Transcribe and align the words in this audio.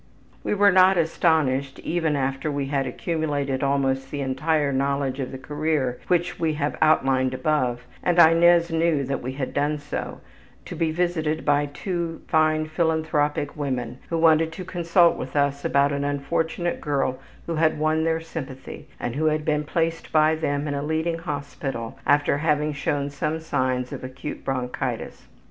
We 0.43 0.55
were 0.55 0.71
not 0.71 0.97
astonished, 0.97 1.77
even 1.77 2.15
after 2.15 2.51
we 2.51 2.65
had 2.69 2.87
accumulated 2.87 3.61
almost 3.61 4.09
the 4.09 4.21
entire 4.21 4.73
knowledge 4.73 5.19
of 5.19 5.31
the 5.31 5.37
career 5.37 5.99
which 6.07 6.39
we 6.39 6.53
have 6.53 6.75
outlined 6.81 7.35
above, 7.35 7.85
and 8.01 8.17
Inez 8.17 8.71
knew 8.71 9.03
that 9.03 9.21
we 9.21 9.33
had 9.33 9.53
done 9.53 9.77
so, 9.77 10.19
to 10.65 10.75
be 10.75 10.89
visited 10.91 11.45
by 11.45 11.67
two 11.67 12.21
fine 12.27 12.65
philanthropic 12.65 13.55
women 13.55 13.99
who 14.09 14.17
wanted 14.17 14.51
to 14.53 14.65
consult 14.65 15.17
with 15.17 15.35
us 15.35 15.63
about 15.63 15.91
an 15.91 16.03
unfortunate 16.03 16.81
girl 16.81 17.19
who 17.45 17.53
had 17.53 17.77
won 17.77 18.03
their 18.03 18.19
sympathy, 18.21 18.87
and 18.99 19.13
who 19.15 19.25
had 19.25 19.45
been 19.45 19.63
placed 19.63 20.11
by 20.11 20.33
them 20.33 20.67
in 20.67 20.73
a 20.73 20.81
leading 20.81 21.19
hospital 21.19 21.99
after 22.07 22.39
having 22.39 22.73
shown 22.73 23.07
some 23.11 23.39
signs 23.39 23.93
of 23.93 24.03
acute 24.03 24.43
bronchitis. 24.43 25.27